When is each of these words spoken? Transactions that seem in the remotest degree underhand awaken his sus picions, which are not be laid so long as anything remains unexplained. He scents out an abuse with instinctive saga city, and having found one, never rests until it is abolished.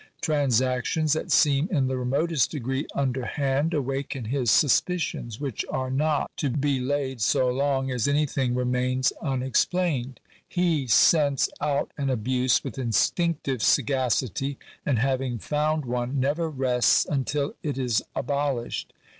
Transactions 0.19 1.13
that 1.13 1.31
seem 1.31 1.67
in 1.69 1.85
the 1.85 1.95
remotest 1.95 2.49
degree 2.49 2.87
underhand 2.95 3.71
awaken 3.71 4.25
his 4.25 4.49
sus 4.49 4.81
picions, 4.81 5.39
which 5.39 5.63
are 5.69 5.91
not 5.91 6.31
be 6.59 6.79
laid 6.79 7.21
so 7.21 7.49
long 7.51 7.91
as 7.91 8.07
anything 8.07 8.55
remains 8.55 9.11
unexplained. 9.21 10.19
He 10.47 10.87
scents 10.87 11.51
out 11.61 11.91
an 11.99 12.09
abuse 12.09 12.63
with 12.63 12.79
instinctive 12.79 13.61
saga 13.61 14.09
city, 14.09 14.57
and 14.87 14.97
having 14.97 15.37
found 15.37 15.85
one, 15.85 16.19
never 16.19 16.49
rests 16.49 17.05
until 17.05 17.53
it 17.61 17.77
is 17.77 18.01
abolished. 18.15 18.93